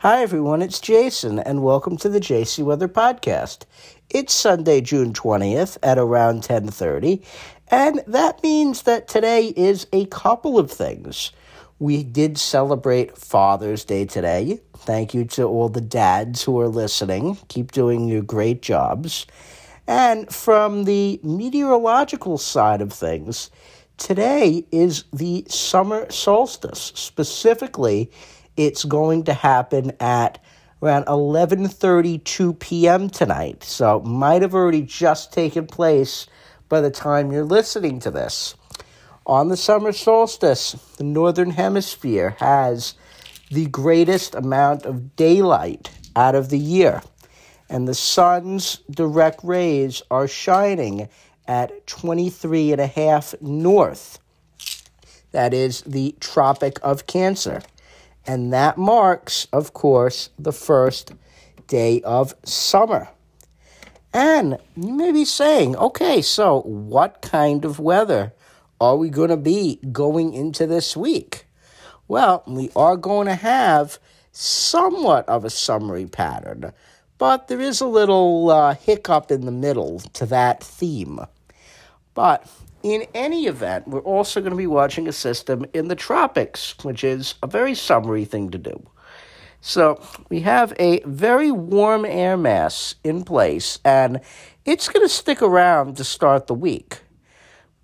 [0.00, 0.60] Hi, everyone.
[0.60, 3.64] It's Jason, and welcome to the JC Weather Podcast.
[4.10, 7.22] It's Sunday, June 20th at around 1030,
[7.68, 11.32] and that means that today is a couple of things.
[11.78, 14.60] We did celebrate Father's Day today.
[14.76, 17.38] Thank you to all the dads who are listening.
[17.48, 19.26] Keep doing your great jobs.
[19.86, 23.50] And from the meteorological side of things,
[23.96, 26.92] today is the summer solstice.
[26.94, 28.10] Specifically,
[28.56, 30.42] it's going to happen at
[30.82, 33.10] around 11:32 p.m.
[33.10, 33.64] tonight.
[33.64, 36.26] So, might have already just taken place
[36.68, 38.54] by the time you're listening to this.
[39.26, 42.94] On the summer solstice, the northern hemisphere has
[43.50, 47.02] the greatest amount of daylight out of the year,
[47.68, 51.08] and the sun's direct rays are shining
[51.48, 54.18] at 23 and a half north.
[55.32, 57.62] That is the Tropic of Cancer.
[58.26, 61.12] And that marks, of course, the first
[61.68, 63.08] day of summer.
[64.12, 68.32] And you may be saying, okay, so what kind of weather
[68.80, 71.46] are we going to be going into this week?
[72.08, 73.98] Well, we are going to have
[74.32, 76.72] somewhat of a summery pattern,
[77.18, 81.20] but there is a little uh, hiccup in the middle to that theme.
[82.14, 82.48] But
[82.92, 87.02] in any event, we're also going to be watching a system in the tropics, which
[87.02, 88.88] is a very summery thing to do.
[89.60, 94.20] So we have a very warm air mass in place, and
[94.64, 97.00] it's going to stick around to start the week.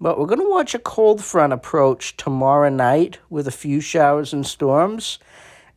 [0.01, 4.33] But we're going to watch a cold front approach tomorrow night with a few showers
[4.33, 5.19] and storms.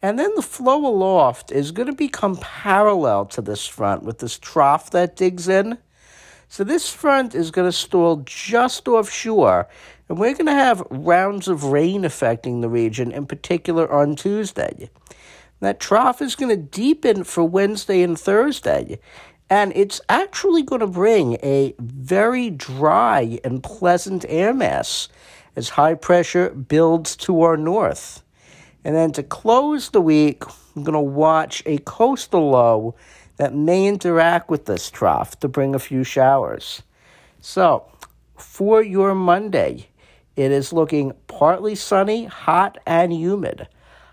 [0.03, 4.37] And then the flow aloft is going to become parallel to this front with this
[4.37, 5.79] trough that digs in.
[6.47, 9.67] So this front is going to stall just offshore,
[10.07, 14.89] and we're going to have rounds of rain affecting the region, in particular on Tuesday.
[15.59, 18.99] That trough is going to deepen for Wednesday and Thursday,
[19.49, 25.07] and it's actually going to bring a very dry and pleasant air mass
[25.55, 28.21] as high pressure builds to our north.
[28.83, 30.43] And then to close the week,
[30.75, 32.95] I'm going to watch a coastal low
[33.37, 36.81] that may interact with this trough to bring a few showers.
[37.41, 37.85] So,
[38.37, 39.87] for your Monday,
[40.35, 43.67] it is looking partly sunny, hot, and humid.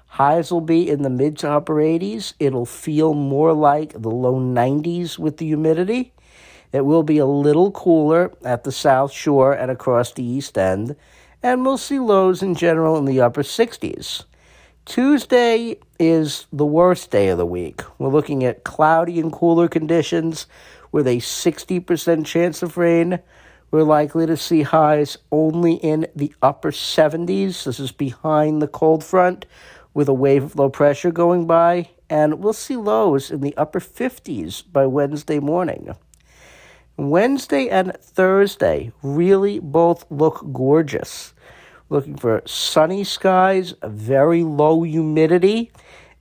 [0.06, 2.34] Highs will be in the mid to upper 80s.
[2.38, 6.12] It'll feel more like the low 90s with the humidity.
[6.72, 10.96] It will be a little cooler at the South Shore and across the East End,
[11.42, 14.24] and we'll see lows in general in the upper 60s.
[14.84, 17.82] Tuesday is the worst day of the week.
[18.00, 20.48] We're looking at cloudy and cooler conditions
[20.90, 23.20] with a 60% chance of rain.
[23.70, 27.62] We're likely to see highs only in the upper 70s.
[27.62, 29.46] This is behind the cold front
[29.94, 31.90] with a wave of low pressure going by.
[32.10, 35.94] And we'll see lows in the upper 50s by Wednesday morning.
[36.96, 41.34] Wednesday and Thursday really both look gorgeous
[41.92, 45.70] looking for sunny skies, very low humidity,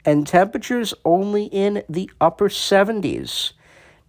[0.04, 3.54] and temperatures only in the upper 70s,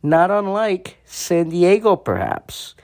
[0.02, 2.74] not unlike San Diego, perhaps.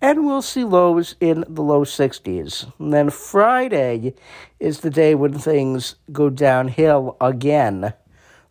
[0.00, 2.72] And we'll see lows in the low 60s.
[2.78, 4.14] And then Friday
[4.60, 7.92] is the day when things go downhill again.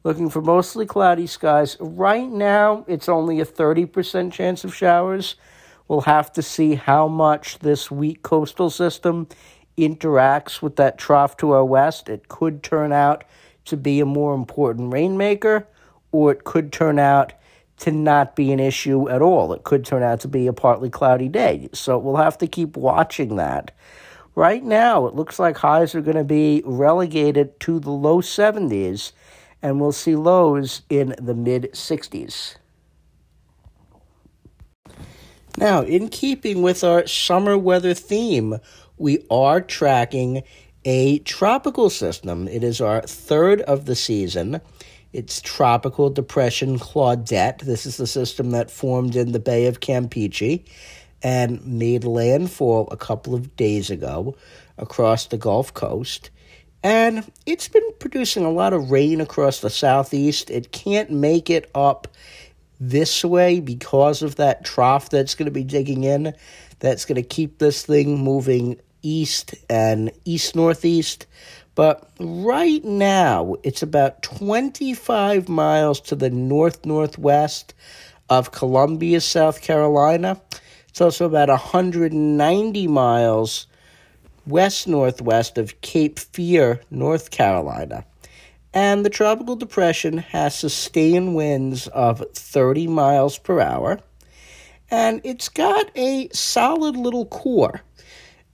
[0.04, 1.78] Looking for mostly cloudy skies.
[1.80, 5.36] Right now, it's only a 30% chance of showers.
[5.88, 9.30] We'll have to see how much this weak coastal system
[9.78, 13.24] interacts with that trough to our west, it could turn out
[13.66, 15.68] to be a more important rainmaker,
[16.12, 17.34] or it could turn out
[17.78, 19.54] to not be an issue at all.
[19.54, 21.70] It could turn out to be a partly cloudy day.
[21.74, 23.72] So we'll have to keep watching that.
[24.36, 29.12] Right now, it looks like highs are going to be relegated to the low 70s,
[29.62, 32.56] and we'll see lows in the mid 60s.
[35.58, 38.58] Now, in keeping with our summer weather theme,
[38.98, 40.44] we are tracking
[40.86, 42.48] a tropical system.
[42.48, 44.62] It is our third of the season.
[45.14, 47.62] It's Tropical Depression Claudette.
[47.62, 50.64] This is the system that formed in the Bay of Campeche
[51.24, 54.36] and made landfall a couple of days ago
[54.78, 56.30] across the Gulf Coast.
[56.84, 60.50] And it's been producing a lot of rain across the southeast.
[60.50, 62.08] It can't make it up
[62.80, 66.34] this way because of that trough that's going to be digging in.
[66.80, 71.26] That's going to keep this thing moving east and east northeast.
[71.76, 77.74] But right now, it's about 25 miles to the north northwest
[78.30, 80.42] of Columbia, South Carolina.
[80.90, 83.68] It's also about 190 miles
[84.48, 88.06] west northwest of Cape Fear, North Carolina.
[88.74, 94.00] And the tropical depression has sustained winds of 30 miles per hour.
[94.90, 97.82] And it's got a solid little core.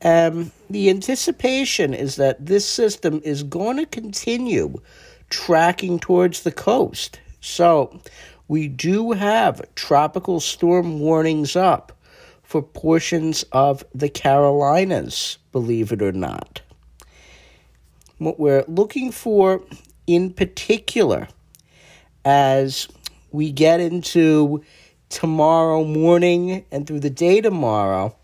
[0.03, 4.81] Um, the anticipation is that this system is going to continue
[5.29, 7.19] tracking towards the coast.
[7.39, 7.99] So
[8.47, 11.97] we do have tropical storm warnings up
[12.43, 16.61] for portions of the Carolinas, believe it or not.
[18.17, 19.61] What we're looking for
[20.05, 21.29] in particular
[22.25, 22.87] as
[23.31, 24.63] we get into
[25.09, 28.15] tomorrow morning and through the day tomorrow,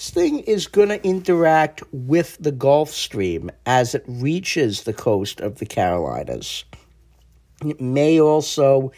[0.00, 5.42] this thing is going to interact with the Gulf Stream as it reaches the coast
[5.42, 6.64] of the Carolinas.
[7.62, 8.92] It may also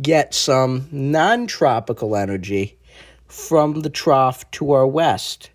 [0.00, 2.78] get some non tropical energy
[3.26, 5.50] from the trough to our west.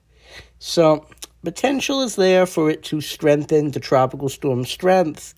[0.60, 1.08] So,
[1.44, 5.34] potential is there for it to strengthen to tropical storm strength.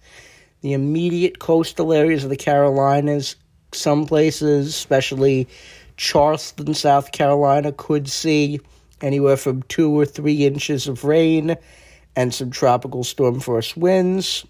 [0.60, 3.38] The immediate coastal areas of the Carolinas,
[3.72, 5.48] some places, especially
[5.96, 8.60] Charleston, South Carolina, could see
[9.04, 11.56] anywhere from two or three inches of rain
[12.16, 14.46] and some tropical storm force winds.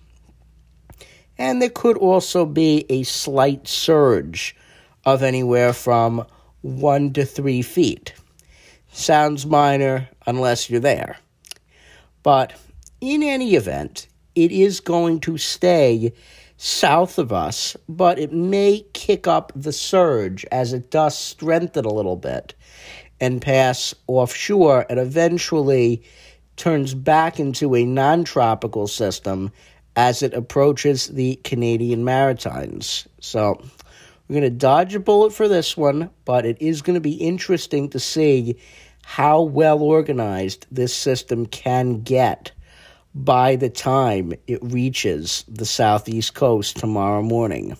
[1.37, 4.55] And there could also be a slight surge
[5.03, 6.25] of anywhere from
[6.61, 8.13] one to three feet.
[8.91, 11.17] Sounds minor unless you're there.
[12.21, 12.53] But
[13.01, 16.13] in any event, it is going to stay
[16.57, 21.93] south of us, but it may kick up the surge as it does strengthen a
[21.93, 22.53] little bit
[23.19, 26.03] and pass offshore and eventually
[26.55, 29.51] turns back into a non tropical system
[29.95, 33.07] as it approaches the Canadian Maritimes.
[33.19, 33.61] So
[34.27, 37.13] we're going to dodge a bullet for this one, but it is going to be
[37.13, 38.57] interesting to see
[39.03, 42.51] how well organized this system can get
[43.13, 47.77] by the time it reaches the southeast coast tomorrow morning.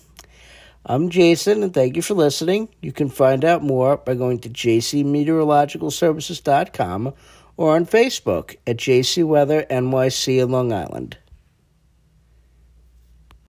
[0.86, 2.68] I'm Jason, and thank you for listening.
[2.82, 7.14] You can find out more by going to jcmeteorologicalservices.com
[7.56, 11.16] or on Facebook at JC Weather NYC in Long Island.